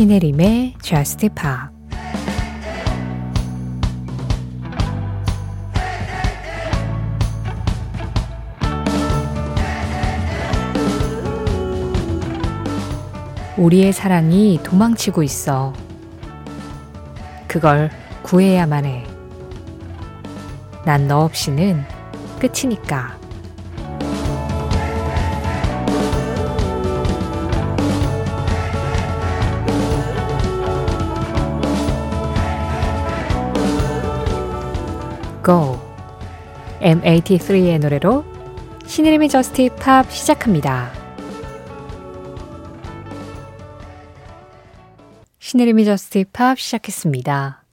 [0.00, 1.68] 신혜림의 Just Pop
[13.58, 15.74] 우리의 사랑이 도망치고 있어.
[17.46, 17.90] 그걸
[18.22, 19.04] 구해야만 해.
[20.86, 21.84] 난 너 없이는
[22.40, 23.19] 끝이니까.
[35.44, 35.78] Go.
[36.80, 38.24] M83의 노래로
[38.86, 40.90] 신혜림의 Just Pop 시작합니다.
[45.38, 47.64] 신혜림의 Just Pop 시작했습니다.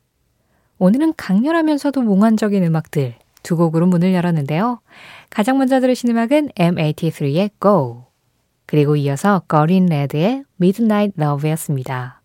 [0.79, 4.81] 오늘은 강렬하면서도 몽환적인 음악들 두 곡으로 문을 열었는데요.
[5.29, 8.05] 가장 먼저 들으신 음악은 M83의 Go
[8.65, 12.21] 그리고 이어서 Girl in Red의 Midnight Love였습니다.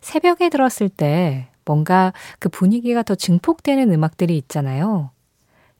[0.00, 5.10] 새벽에 들었을 때 뭔가 그 분위기가 더 증폭되는 음악들이 있잖아요.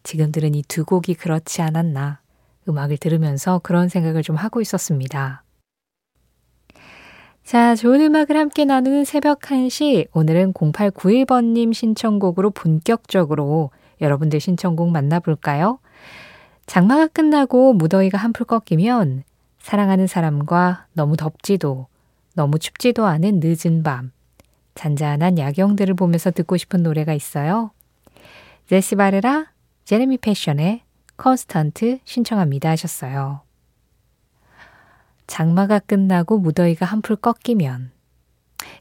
[0.03, 2.21] 지금 들은 이 두 곡이 그렇지 않았나.
[2.69, 5.43] 음악을 들으면서 그런 생각을 좀 하고 있었습니다.
[7.43, 10.09] 자, 좋은 음악을 함께 나누는 새벽 1시.
[10.13, 13.71] 오늘은 0891번님 신청곡으로 본격적으로
[14.03, 15.79] 여러분들 신청곡 만나볼까요?
[16.67, 19.25] 장마가 끝나고 무더위가 한풀 꺾이면
[19.61, 21.87] 사랑하는 사람과 너무 덥지도
[22.35, 24.13] 너무 춥지도 않은 늦은 밤,
[24.79, 27.73] 잔잔한 야경들을 보면서 듣고 싶은 노래가 있어요.
[28.69, 29.51] Jesse Barrera,
[29.85, 30.83] Jeremy Passion의
[31.17, 33.41] Constant 신청합니다 하셨어요.
[35.27, 37.91] 장마가 끝나고 무더위가 한풀 꺾이면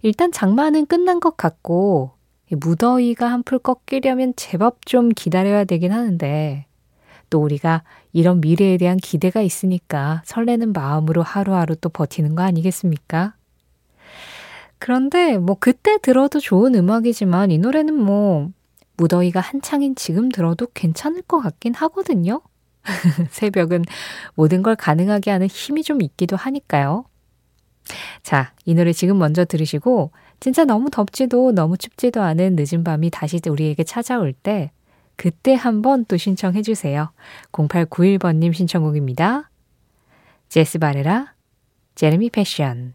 [0.03, 2.11] 일단 장마는 끝난 것 같고
[2.51, 6.67] 무더위가 한풀 꺾이려면 제법 좀 기다려야 되긴 하는데
[7.31, 13.33] 또 우리가 이런 미래에 대한 기대가 있으니까 설레는 마음으로 하루하루 또 버티는 거 아니겠습니까?
[14.79, 18.51] 그런데 뭐 그때 들어도 좋은 음악이지만 이 노래는 뭐
[18.97, 22.41] 무더위가 한창인 지금 들어도 괜찮을 것 같긴 하거든요.
[23.31, 23.83] 새벽은
[24.35, 27.05] 모든 걸 가능하게 하는 힘이 좀 있기도 하니까요.
[28.23, 33.39] 자, 이 노래 지금 먼저 들으시고, 진짜 너무 덥지도 너무 춥지도 않은 늦은 밤이 다시
[33.47, 34.71] 우리에게 찾아올 때,
[35.15, 37.11] 그때 한번 또 신청해 주세요.
[37.51, 39.49] 0891번님 신청곡입니다.
[40.49, 41.33] Jesse Barrera,
[41.95, 42.93] Jeremy Passion,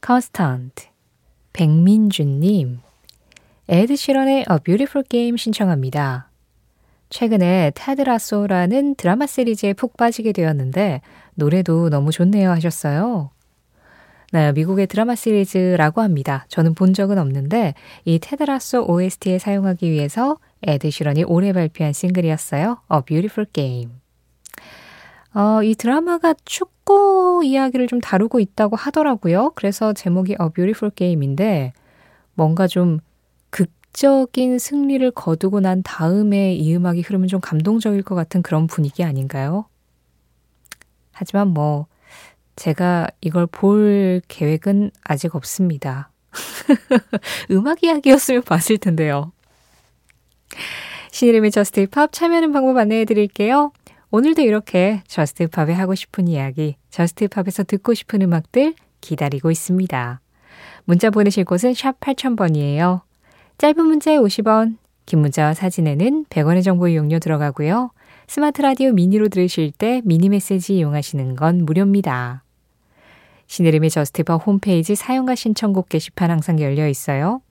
[0.00, 0.86] Constant,
[1.52, 2.80] 백민준님,
[3.68, 6.30] 에드 시런의 A Beautiful Game 신청합니다.
[7.08, 11.00] 최근에 Ted Lasso라는 드라마 시리즈에 푹 빠지게 되었는데
[11.34, 13.30] 노래도 너무 좋네요 하셨어요.
[14.32, 16.44] 네, 미국의 드라마 시리즈라고 합니다.
[16.48, 17.74] 저는 본 적은 없는데
[18.04, 22.82] 이 테드라소 OST에 사용하기 위해서 에드 시런이 올해 발표한 싱글이었어요.
[22.92, 23.92] A Beautiful Game.
[25.34, 26.75] 어, 이 드라마가 축
[27.36, 29.52] 구 이야기를 좀 다루고 있다고 하더라고요.
[29.56, 31.74] 그래서 제목이 A Beautiful Game인데
[32.32, 33.00] 뭔가 좀
[33.50, 39.66] 극적인 승리를 거두고 난 다음에 이 음악이 흐르면 좀 감동적일 것 같은 그런 분위기 아닌가요?
[41.12, 41.86] 하지만 뭐,
[42.56, 46.10] 제가 이걸 볼 계획은 아직 없습니다.
[47.50, 49.32] 음악 이야기였으면 봤을 텐데요.
[51.12, 53.72] 신혜림의 Just Pop 참여하는 방법 안내해 드릴게요.
[54.16, 58.72] 오늘도 이렇게 Just Pop에 하고 싶은 이야기, Just Pop에서 듣고 싶은 음악들
[59.02, 60.22] 기다리고 있습니다.
[60.86, 63.02] 문자 보내실 곳은 샵 8000번이에요.
[63.58, 67.90] 짧은 문자에 50원, 긴 문자와 사진에는 100원의 정보 이용료 들어가고요.
[68.26, 72.42] 스마트 라디오 미니로 들으실 때 미니 메시지 이용하시는 건 무료입니다.
[73.48, 77.42] 신혜림의 Just Pop 홈페이지 사연과 신청곡 게시판 항상 열려 있어요.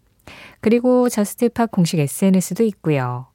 [0.61, 3.27] 그리고 저스트팝 공식 SNS도 있고요.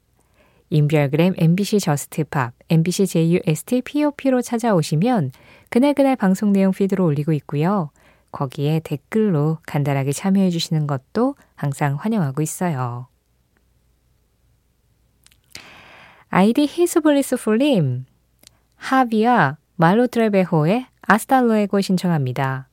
[0.71, 5.31] 인별그램 MBC 저스트팝, MBC JUST POP로 찾아오시면
[5.69, 7.91] 그날그날 방송 내용 피드로 올리고 있고요.
[8.31, 13.07] 거기에 댓글로 간단하게 참여해 주시는 것도 항상 환영하고 있어요.
[16.29, 18.05] 아이디 hisblissful님,
[18.77, 22.69] 하비와 말루 트레베호의 Hasta Luego 신청합니다.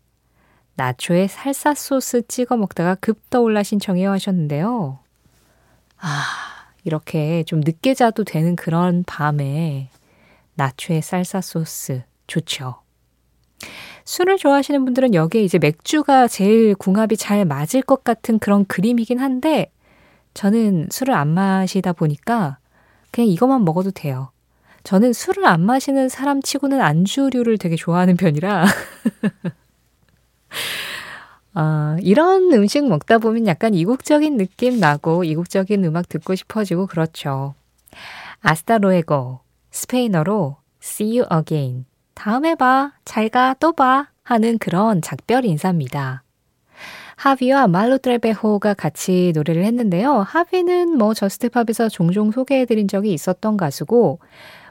[0.77, 5.00] 나초에 살사 소스 찍어 먹다가 급 떠올라 신청해요 하셨는데요.
[5.99, 9.91] 아, 이렇게 좀 늦게 자도 되는 그런 밤에
[10.55, 12.77] 나초에 쌀사 소스 좋죠.
[14.05, 19.71] 술을 좋아하시는 분들은 여기에 이제 맥주가 제일 궁합이 잘 맞을 것 같은 그런 그림이긴 한데
[20.35, 22.59] 저는 술을 안 마시다 보니까
[23.11, 24.31] 그냥 이것만 먹어도 돼요.
[24.85, 28.65] 저는 술을 안 마시는 사람 치고는 안주류를 되게 좋아하는 편이라
[31.55, 37.55] 어, 이런 음식 먹다 보면 약간 이국적인 느낌 나고 이국적인 음악 듣고 싶어지고 그렇죠.
[38.41, 39.41] 아스타로에고
[39.71, 46.23] 스페인어로 See you again 다음에 봐, 잘 가, 또 봐 하는 그런 작별 인사입니다.
[47.17, 50.19] 하비와 말로 트레베호가 같이 노래를 했는데요.
[50.19, 54.21] 하비는 뭐 저스트팝에서 종종 소개해드린 적이 있었던 가수고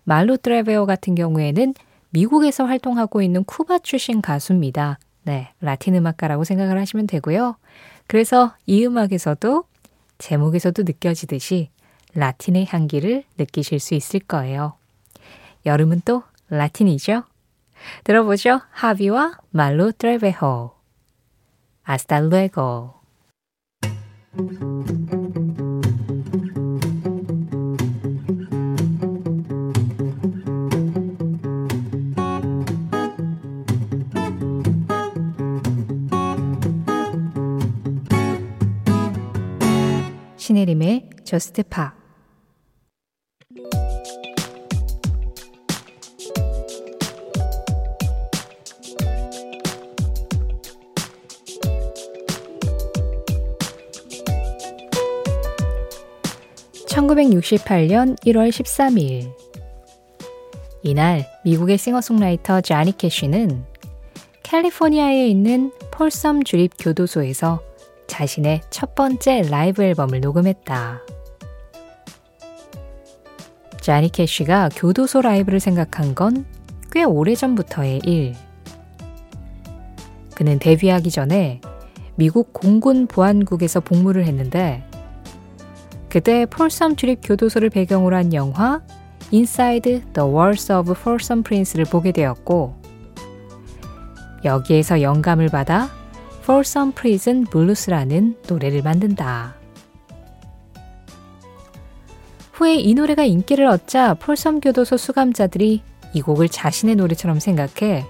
[0.04, 1.74] 말로 트레베호 같은 경우에는
[2.12, 5.00] 미국에서 활동하고 있는 쿠바 출신 가수입니다.
[5.28, 7.58] 네, 라틴 음악가라고 생각을 하시면 되고요.
[8.08, 9.66] 그래서 이 음악에서도
[10.20, 11.70] 제목에서도 느껴지듯이
[12.14, 14.76] 라틴의 향기를 느끼실 수 있을 거예요.
[15.66, 17.24] 여름은 또 라틴이죠?
[18.06, 18.62] 들어보죠.
[18.72, 20.72] 하비와 말로 트레베호.
[21.84, 22.94] 아스타 루에고.
[41.28, 41.94] 저스트 팝
[56.88, 59.30] (1968년 1월 13일)
[60.82, 63.66] 이날 미국의 싱어송라이터 자니 캐쉬는
[64.44, 67.62] 캘리포니아에 있는 폴섬 주립 교도소에서
[68.08, 71.17] 자신의 첫 번째 라이브 앨범을 녹음했다.
[73.88, 76.46] 자니 캐쉬가 교도소 라이브를 생각한 건
[76.92, 78.34] 꽤 오래전부터의 일.
[80.36, 81.62] 그는 데뷔하기 전에
[82.16, 84.84] 미국 공군 보안국에서 복무를 했는데
[86.10, 88.82] 그때 폴섬 출입 교도소를 배경으로 한 영화
[89.32, 92.76] Inside the Walls of Folsom Prince를 보게 되었고
[94.44, 95.90] 여기에서 영감을 받아
[96.42, 99.56] For Some Prison Blues라는 노래를 만든다.
[102.58, 105.84] 후에 이 노래가 인기를 얻자 폴섬 교도소 수감자들이
[106.14, 108.04] 이 곡을 자신의 노래처럼 생각해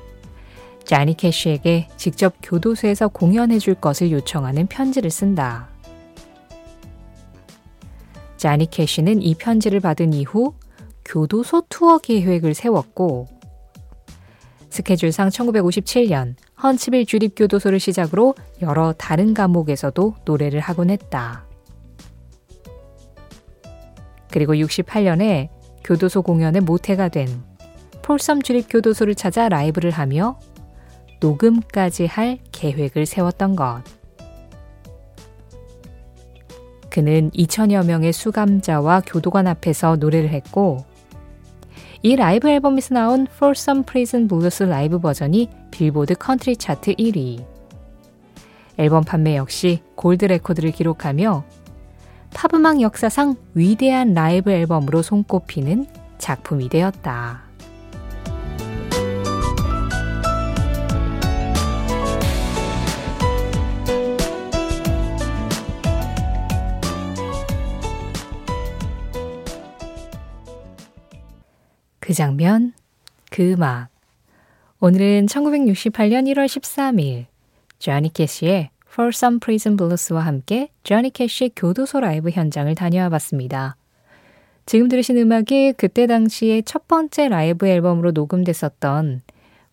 [0.85, 5.67] 자니 캐쉬에게 직접 교도소에서 공연해 줄 것을 요청하는 편지를 쓴다.
[8.37, 10.53] 자니 캐쉬는 이 편지를 받은 이후
[11.03, 13.27] 교도소 투어 계획을 세웠고
[14.69, 21.46] 스케줄상 1957년 헌츠빌 주립교도소를 시작으로 여러 다른 감옥에서도 노래를 하곤 했다.
[24.29, 25.49] 그리고 68년에
[25.83, 27.27] 교도소 공연의 모태가 된
[28.01, 30.39] 폴섬 주립 교도소를 찾아 라이브를 하며
[31.19, 33.83] 녹음까지 할 계획을 세웠던 것.
[36.89, 40.85] 그는 2천여 명의 수감자와 교도관 앞에서 노래를 했고
[42.01, 47.45] 이 라이브 앨범에서 나온 Folsom Prison Blues 라이브 버전이 빌보드 컨트리 차트 1위.
[48.77, 51.43] 앨범 판매 역시 골드 레코드를 기록하며
[52.37, 55.87] 팝음악 역사상 위대한 라이브 앨범으로 손꼽히는
[56.19, 57.41] 작품이 되었다.
[71.99, 72.73] 그 장면,
[73.31, 73.89] 그 음악.
[74.79, 77.25] 오늘은 1968년 1월 13일
[77.79, 83.75] 조니 캐시의 Folsom Prison Blues와 함께 조니 캐시의 교도소 라이브 현장을 다녀와 봤습니다.
[84.65, 89.21] 지금 들으신 음악이 그때 당시에 첫 번째 라이브 앨범으로 녹음됐었던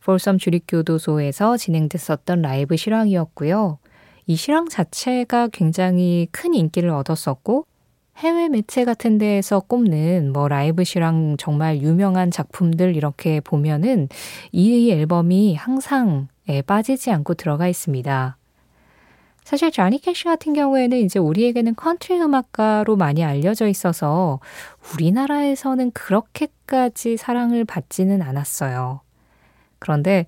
[0.03, 3.79] 폴섬 주립교도소에서 진행됐었던 라이브 실황이었고요.
[4.27, 7.65] 이 실황 자체가 굉장히 큰 인기를 얻었었고
[8.19, 14.11] 해외 매체 같은 데에서 꼽는 뭐 라이브 실황 정말 유명한 작품들 이렇게 보면은
[14.53, 18.37] 이 앨범이 항상 에 빠지지 않고 들어가 있습니다.
[19.45, 24.41] 사실 자니 캐시 같은 경우에는 이제 우리에게는 컨트리 음악가로 많이 알려져 있어서
[24.95, 29.01] 우리나라에서는 그렇게까지 사랑을 받지는 않았어요.
[29.79, 30.25] 그런데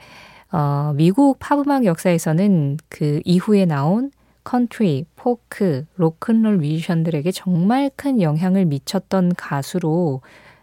[0.52, 4.10] 어, 미국 팝음악 역사에서는 그 이후에 나온
[4.44, 10.20] 컨트리, 포크, 로큰롤 뮤지션들에게 정말 큰 영향을 미쳤던 가수로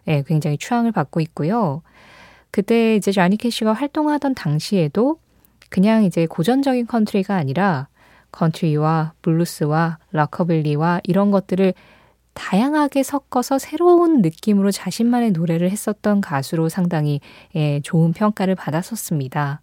[0.07, 1.81] 예, 굉장히 추앙을 받고 있고요.
[2.51, 5.17] 그때 이제 자니 캐시가 활동하던 당시에도
[5.69, 7.87] 그냥 이제 고전적인 컨트리가 아니라
[8.33, 11.73] 컨트리와 블루스와 락커빌리와 이런 것들을
[12.33, 17.21] 다양하게 섞어서 새로운 느낌으로 자신만의 노래를 했었던 가수로 상당히
[17.55, 19.61] 예, 좋은 평가를 받았었습니다.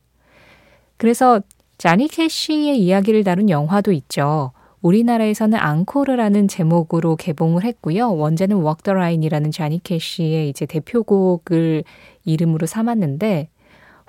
[0.97, 1.41] 그래서
[1.79, 4.53] 자니 캐시의 이야기를 다룬 영화도 있죠.
[4.83, 8.15] 우리나라에서는 앙코르라는 제목으로 개봉을 했고요.
[8.15, 11.85] 원제는 Walk the Line이라는 자니 캐시의 이제 대표곡을
[12.25, 13.49] 이름으로 삼았는데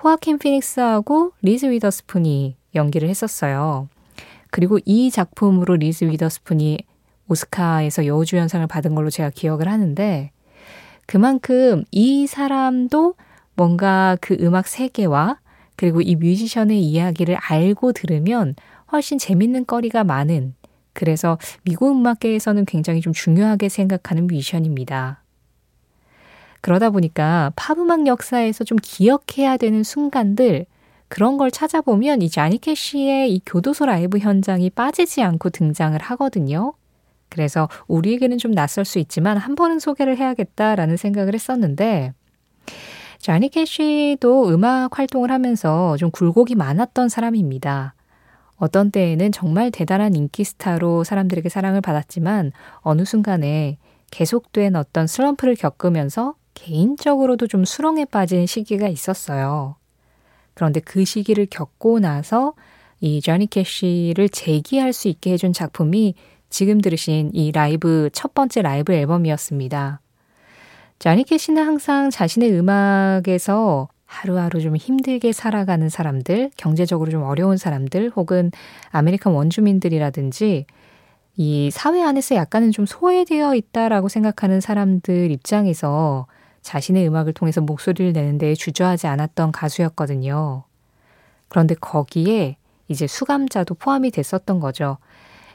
[0.02, 3.88] 호아킨 피닉스하고 리즈 위더스푼이 연기를 했었어요.
[4.52, 6.76] 그리고 이 작품으로 리즈 위더스푼이
[7.26, 10.30] 오스카에서 여우주연상을 받은 걸로 제가 기억을 하는데
[11.06, 13.14] 그만큼 이 사람도
[13.54, 15.38] 뭔가 그 음악 세계와
[15.74, 18.54] 그리고 이 뮤지션의 이야기를 알고 들으면
[18.92, 20.54] 훨씬 재밌는 거리가 많은
[20.92, 25.22] 그래서 미국 음악계에서는 굉장히 좀 중요하게 생각하는 뮤지션입니다.
[26.60, 30.66] 그러다 보니까 팝 음악 역사에서 좀 기억해야 되는 순간들
[31.12, 36.72] 그런 걸 찾아보면 이 자니 캐시의 이 교도소 라이브 현장이 빠지지 않고 등장을 하거든요.
[37.28, 42.14] 그래서 우리에게는 좀 낯설 수 있지만 한 번은 소개를 해야겠다라는 생각을 했었는데
[43.18, 47.92] 자니 캐시도 음악 활동을 하면서 좀 굴곡이 많았던 사람입니다.
[48.56, 53.76] 어떤 때에는 정말 대단한 인기 스타로 사람들에게 사랑을 받았지만 어느 순간에
[54.10, 59.76] 계속된 어떤 슬럼프를 겪으면서 개인적으로도 좀 수렁에 빠진 시기가 있었어요.
[60.54, 62.54] 그런데 그 시기를 겪고 나서
[63.00, 66.14] 이 조니 캐시를 재기할 수 있게 해준 작품이
[66.50, 70.00] 지금 들으신 이 라이브 첫 번째 라이브 앨범이었습니다.
[70.98, 78.52] 조니 캐시는 항상 자신의 음악에서 하루하루 좀 힘들게 살아가는 사람들, 경제적으로 좀 어려운 사람들, 혹은
[78.90, 80.66] American 원주민들이라든지
[81.36, 86.26] 이 사회 안에서 약간은 좀 소외되어 있다라고 생각하는 사람들 입장에서
[86.62, 90.64] 자신의 음악을 통해서 목소리를 내는데 주저하지 않았던 가수였거든요.
[91.48, 92.56] 그런데 거기에
[92.88, 94.98] 이제 수감자도 포함이 됐었던 거죠.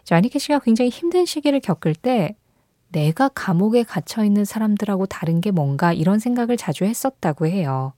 [0.04, 2.36] 자니 캐시가 굉장히 힘든 시기를 겪을 때
[2.90, 7.94] 내가 감옥에 갇혀 있는 사람들하고 다른 게 뭔가 이런 생각을 자주 했었다고 해요.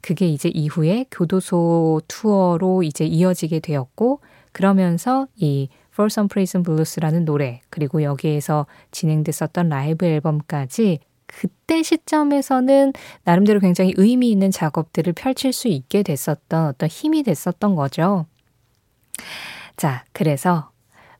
[0.00, 4.20] 그게 이제 이후에 교도소 투어로 이제 이어지게 되었고
[4.52, 11.00] 그러면서 이 For Some Prison Blues라는 노래 그리고 여기에서 진행됐었던 라이브 앨범까지
[11.30, 12.92] 그때 시점에서는
[13.24, 18.26] 나름대로 굉장히 의미 있는 작업들을 펼칠 수 있게 됐었던 어떤 힘이 됐었던 거죠.
[19.76, 20.70] 자, 그래서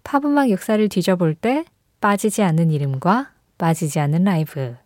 [0.02, 1.64] 팝음악 역사를 뒤져볼 때
[2.00, 4.76] 빠지지 않는 이름과 빠지지 않는 라이브.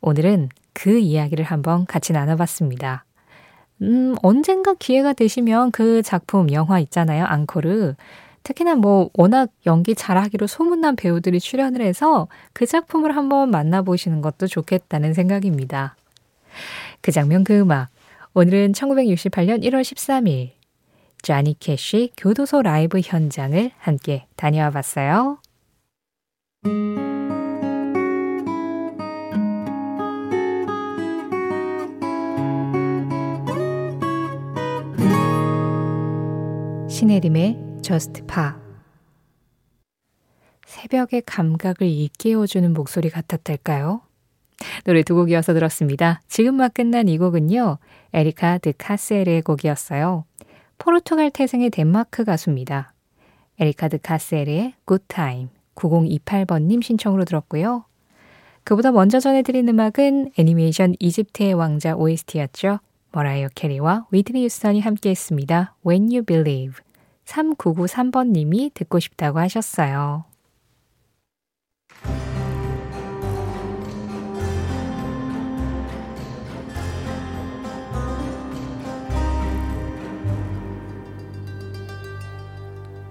[0.00, 3.04] 오늘은 그 이야기를 한번 같이 나눠봤습니다.
[3.82, 7.24] 음, 언젠가 기회가 되시면 그 작품, 영화 있잖아요.
[7.24, 7.94] 앙코르.
[8.42, 15.14] 특히나 뭐 워낙 연기 잘하기로 소문난 배우들이 출연을 해서 그 작품을 한번 만나보시는 것도 좋겠다는
[15.14, 15.96] 생각입니다.
[17.00, 17.88] 그 장면 그 음악.
[18.34, 20.52] 오늘은 1968년 1월 13일
[21.22, 25.38] 자니 캐시 교도소 라이브 현장을 함께 다녀와 봤어요.
[36.88, 38.52] 신혜림의 Just Pa
[40.66, 44.02] 새벽의 감각을 일깨워주는 목소리 같았달까요?
[44.84, 46.20] 노래 두 곡 이어서 들었습니다.
[46.28, 47.78] 지금 막 끝난 이 곡은요.
[48.12, 50.24] 에리카 드 카셀의 곡이었어요.
[50.78, 52.92] 포르투갈 태생의 덴마크 가수입니다.
[53.58, 57.84] 에리카 드 카셀의 Good Time 9028번님 신청으로 들었고요.
[58.64, 62.78] 그보다 먼저 전해드린 음악은 애니메이션 이집트의 왕자 OST였죠.
[63.12, 65.74] 머라이어 캐리와 휘트니 휴스턴이 함께했습니다.
[65.84, 66.74] When You Believe
[67.30, 70.24] 3993번님이 듣고 싶다고 하셨어요.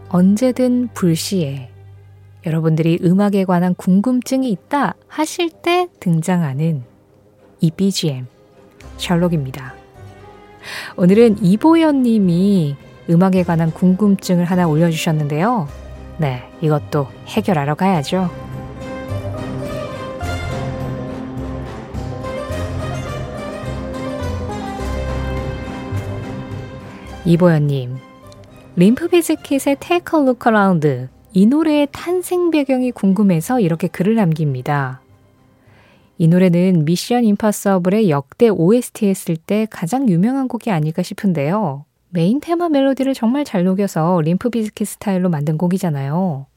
[0.09, 1.69] 언제든 불시에
[2.45, 6.83] 여러분들이 음악에 관한 궁금증이 있다 하실 때 등장하는
[7.61, 8.25] 이 BGM
[8.97, 9.75] 셜록입니다.
[10.97, 12.75] 오늘은 이보연 님이
[13.09, 15.67] 음악에 관한 궁금증을 하나 올려주셨는데요.
[16.17, 18.29] 네, 이것도 해결하러 가야죠.
[27.25, 27.97] 이보연님,
[28.75, 35.01] 림프 비즈킷의 Take a Look Around 이 노래의 탄생 배경이 궁금해서 이렇게 글을 남깁니다.
[36.17, 41.85] 이 노래는 미션 임파서블의 역대 OST 했을 때 가장 유명한 곡이 아닐까 싶은데요.
[42.09, 46.47] 메인 테마 멜로디를 정말 잘 녹여서 림프 비스킷 스타일로 만든 곡이잖아요.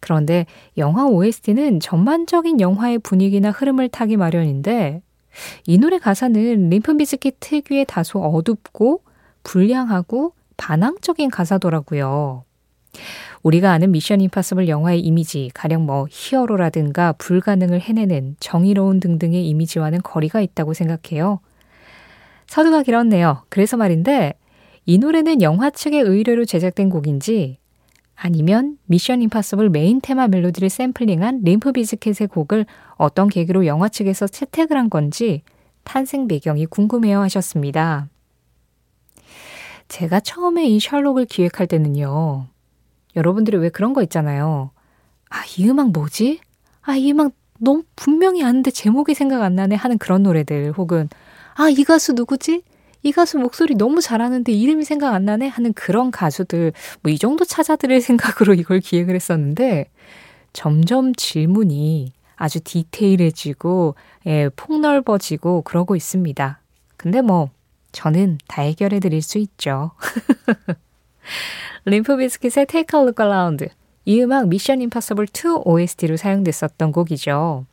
[0.00, 0.46] 그런데
[0.78, 5.02] 영화 OST는 전반적인 영화의 분위기나 흐름을 타기 마련인데
[5.66, 9.02] 이 노래 가사는 림프 비스킷 특유의 다소 어둡고
[9.42, 12.44] 불량하고 반항적인 가사더라고요.
[13.42, 20.40] 우리가 아는 미션 임파서블 영화의 이미지, 가령 뭐 히어로라든가 불가능을 해내는 정의로운 등등의 이미지와는 거리가
[20.42, 21.40] 있다고 생각해요.
[22.46, 23.44] 서두가 길었네요.
[23.48, 24.34] 그래서 말인데
[24.86, 27.58] 이 노래는 영화 측의 의뢰로 제작된 곡인지
[28.14, 34.76] 아니면 미션 임파서블 메인 테마 멜로디를 샘플링한 림프 비즈킷의 곡을 어떤 계기로 영화 측에서 채택을
[34.76, 35.42] 한 건지
[35.84, 38.08] 탄생 배경이 궁금해요 하셨습니다.
[39.88, 42.46] 제가 처음에 이 셜록을 기획할 때는요.
[43.16, 44.70] 여러분들이 왜 그런 거 있잖아요.
[45.30, 46.40] 아, 이 음악 뭐지?
[46.82, 51.08] 아, 이 음악 너무 분명히 아는데 제목이 생각 안 나네 하는 그런 노래들 혹은
[51.54, 52.62] 아, 이 가수 누구지?
[53.02, 57.44] 이 가수 목소리 너무 잘하는데 이름이 생각 안 나네 하는 그런 가수들 뭐 이 정도
[57.44, 59.86] 찾아드릴 생각으로 이걸 기획을 했었는데
[60.52, 63.94] 점점 질문이 아주 디테일해지고
[64.26, 66.60] 예, 폭넓어지고 그러고 있습니다.
[66.96, 67.50] 근데 뭐
[67.92, 69.92] 저는 다 해결해 드릴 수 있죠.
[71.84, 73.68] 림프 비스킷의 Take a Look Around
[74.04, 77.66] 이 음악 미션 임파서블 2 OST로 사용됐었던 곡이죠.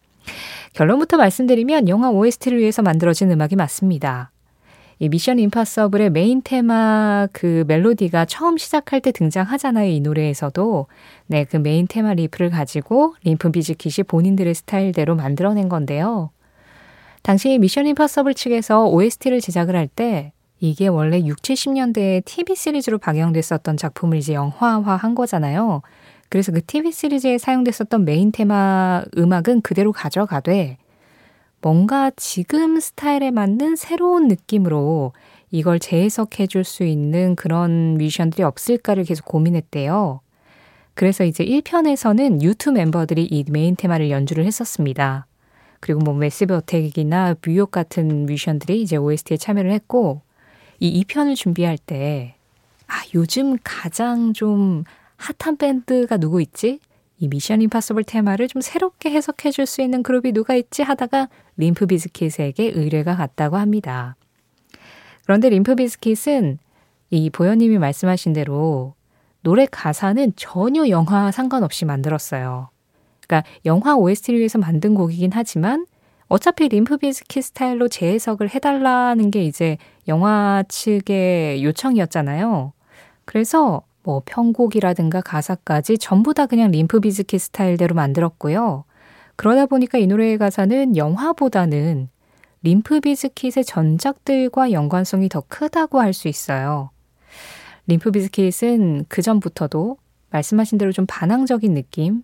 [0.74, 4.32] 결론부터 말씀드리면 영화 OST를 위해서 만들어진 음악이 맞습니다.
[5.00, 9.90] 이 미션 임파서블의 메인 테마 그 멜로디가 처음 시작할 때 등장하잖아요.
[9.92, 10.88] 이 노래에서도.
[11.28, 16.32] 네, 그 메인 테마 리프를 가지고 림프 비스킷이 본인들의 스타일대로 만들어낸 건데요.
[17.22, 23.78] 당시 미션 임파서블 측에서 OST를 제작을 할 때 이게 원래 6, 70년대에 TV 시리즈로 방영됐었던
[23.78, 25.82] 작품을 이제 영화화 한 거잖아요.
[26.30, 30.78] 그래서 그 TV 시리즈에 사용됐었던 메인 테마 음악은 그대로 가져가되
[31.68, 35.12] 뭔가 지금 스타일에 맞는 새로운 느낌으로
[35.52, 40.22] 이걸 재해석해 줄 수 있는 그런 뮤지션들이 없을까를 계속 고민했대요.
[40.94, 45.28] 그래서 이제 1편에서는 U2 멤버들이 이 메인 테마를 연주를 했었습니다.
[45.82, 50.22] 그리고 뭐 매시브 어택이나 뷰욕 같은 뮤지션들이 이제 OST에 참여를 했고
[50.80, 52.36] 이 2편을 준비할 때
[52.88, 54.86] 아, 요즘 가장 좀
[55.18, 56.80] 핫한 밴드가 누구 있지?
[57.20, 61.88] 이 미션 임파서블 테마를 좀 새롭게 해석해 줄 수 있는 그룹이 누가 있지 하다가 림프
[61.88, 64.16] 비스킷에게 의뢰가 갔다고 합니다.
[65.24, 66.60] 그런데 림프 비스킷은
[67.10, 68.94] 이 보현님이 말씀하신 대로
[69.42, 72.70] 노래 가사는 전혀 영화 상관없이 만들었어요.
[73.26, 75.86] 그러니까 영화 OST를 위해서 만든 곡이긴 하지만
[76.28, 82.74] 어차피 림프 비스킷 스타일로 재해석을 해달라는 게 이제 영화 측의 요청이었잖아요.
[83.26, 88.86] 그래서 뭐 편곡이라든가 가사까지 전부 다 그냥 림프 비즈킷 스타일대로 만들었고요.
[89.36, 92.08] 그러다 보니까 이 노래의 가사는 영화보다는
[92.64, 96.90] 림프 비즈킷의 전작들과 연관성이 더 크다고 할 수 있어요.
[97.88, 99.98] 림프 비즈킷은 그 전부터도
[100.30, 102.24] 말씀하신 대로 좀 반항적인 느낌,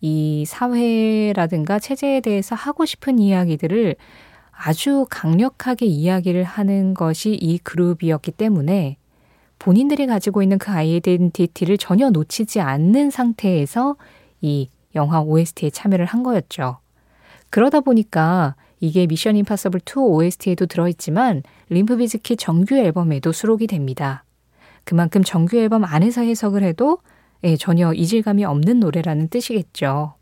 [0.00, 3.94] 이 사회라든가 체제에 대해서 하고 싶은 이야기들을
[4.52, 8.96] 아주 강력하게 이야기를 하는 것이 이 그룹이었기 때문에
[9.60, 13.96] 본인들이 가지고 있는 그 아이덴티티를 전혀 놓치지 않는 상태에서
[14.40, 16.78] 이 영화 OST에 참여를 한 거였죠.
[17.50, 24.24] 그러다 보니까 이게 미션 임파서블 2 OST에도 들어있지만 림프 비스킷 정규 앨범에도 수록이 됩니다.
[24.84, 26.98] 그만큼 정규 앨범 안에서 해석을 해도
[27.44, 30.14] 예, 전혀 이질감이 없는 노래라는 뜻이겠죠.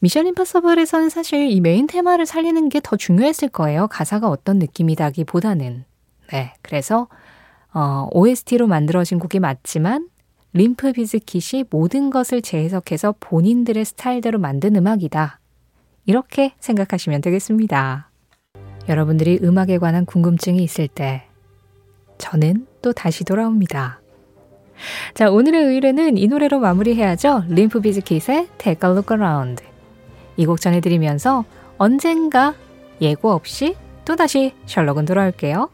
[0.00, 3.86] 미션 임파서블에서는 사실 이 메인 테마를 살리는 게 더 중요했을 거예요.
[3.86, 5.84] 가사가 어떤 느낌이다기보다는.
[6.32, 7.06] 네, 그래서
[7.74, 10.08] 어, OST로 만들어진 곡이 맞지만
[10.54, 15.40] 림프 비즈킷이 모든 것을 재해석해서 본인들의 스타일대로 만든 음악이다.
[16.04, 18.10] 이렇게 생각하시면 되겠습니다.
[18.88, 21.24] 여러분들이 음악에 관한 궁금증이 있을 때
[22.18, 24.00] 저는 또 다시 돌아옵니다.
[25.14, 27.44] 자, 오늘의 의뢰는 이 노래로 마무리해야죠.
[27.48, 29.64] 림프 비즈킷의 Take a Look Around.
[30.36, 31.44] 이 곡 전해드리면서
[31.78, 32.54] 언젠가
[33.00, 35.68] 예고 없이 또다시 셜록은 돌아올게요.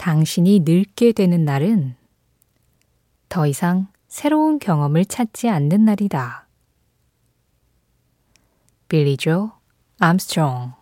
[0.00, 1.94] 당신이 늙게 되는 날은
[3.28, 6.46] 더 이상 새로운 경험을 찾지 않는 날이다.
[8.88, 9.52] 빌리 조
[9.98, 10.72] 암스트롱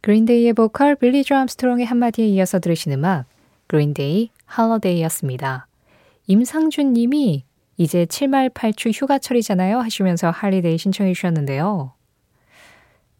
[0.00, 3.26] 그린데이의 보컬 빌리 조 암스트롱의 한마디에 이어서 들으신 음악
[3.66, 5.66] 그린데이 Holiday였습니다.
[6.26, 7.44] 임상준 님이
[7.76, 11.92] 이제 7말 8초 휴가철이잖아요 하시면서 Holiday 신청해 주셨는데요.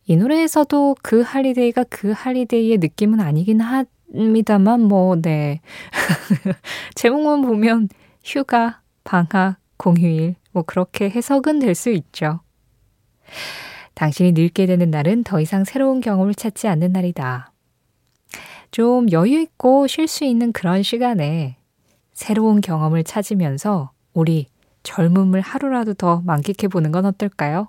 [0.06, 5.60] 이 노래에서도 그 holiday가 그 holiday의 느낌은 아니긴 하, 입니다만 뭐 네.
[6.94, 7.88] 제목만 보면
[8.24, 12.40] 휴가, 방학, 공휴일 뭐 그렇게 해석은 될 수 있죠.
[13.94, 17.52] 당신이 늙게 되는 날은 더 이상 새로운 경험을 찾지 않는 날이다.
[18.70, 21.56] 좀 여유 있고 쉴 수 있는 그런 시간에
[22.12, 24.46] 새로운 경험을 찾으면서 우리
[24.82, 27.68] 젊음을 하루라도 더 만끽해 보는 건 어떨까요?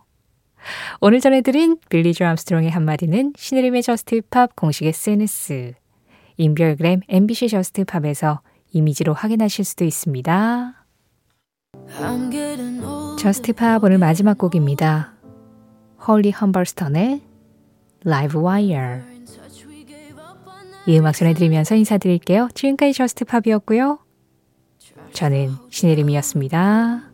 [1.00, 5.74] 오늘 전해드린 빌리 조 암스트롱의 한마디는 신혜림의 저스트 팝 공식 SNS
[6.38, 8.42] 인별그램 MBC 저스트 팝에서
[8.72, 10.86] 이미지로 확인하실 수도 있습니다.
[13.20, 15.14] 저스트 팝 오늘 마지막 곡입니다.
[16.08, 17.22] 홀리 험버스톤의
[18.04, 19.02] Live Wire
[20.88, 22.50] 이 음악 전해드리면서 인사드릴게요.
[22.56, 24.00] 지금까지 저스트 팝이었고요.
[25.14, 27.11] 저는 신혜림이었습니다.